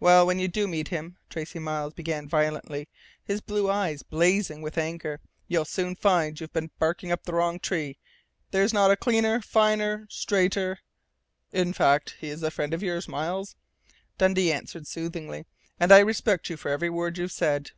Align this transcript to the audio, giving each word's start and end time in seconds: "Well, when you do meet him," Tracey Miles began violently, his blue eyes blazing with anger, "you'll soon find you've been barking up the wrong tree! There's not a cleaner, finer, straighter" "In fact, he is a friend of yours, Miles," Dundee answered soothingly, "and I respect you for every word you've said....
"Well, 0.00 0.26
when 0.26 0.38
you 0.38 0.48
do 0.48 0.66
meet 0.66 0.88
him," 0.88 1.18
Tracey 1.28 1.58
Miles 1.58 1.92
began 1.92 2.26
violently, 2.26 2.88
his 3.22 3.42
blue 3.42 3.70
eyes 3.70 4.02
blazing 4.02 4.62
with 4.62 4.78
anger, 4.78 5.20
"you'll 5.48 5.66
soon 5.66 5.96
find 5.96 6.40
you've 6.40 6.54
been 6.54 6.70
barking 6.78 7.12
up 7.12 7.24
the 7.24 7.34
wrong 7.34 7.60
tree! 7.60 7.98
There's 8.52 8.72
not 8.72 8.90
a 8.90 8.96
cleaner, 8.96 9.42
finer, 9.42 10.06
straighter" 10.08 10.78
"In 11.62 11.74
fact, 11.74 12.16
he 12.20 12.28
is 12.30 12.42
a 12.42 12.50
friend 12.50 12.72
of 12.72 12.82
yours, 12.82 13.06
Miles," 13.06 13.54
Dundee 14.16 14.50
answered 14.50 14.86
soothingly, 14.86 15.44
"and 15.78 15.92
I 15.92 15.98
respect 15.98 16.48
you 16.48 16.56
for 16.56 16.70
every 16.70 16.88
word 16.88 17.18
you've 17.18 17.30
said.... 17.30 17.72